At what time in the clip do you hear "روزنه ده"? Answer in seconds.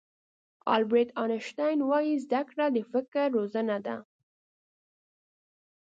3.37-3.97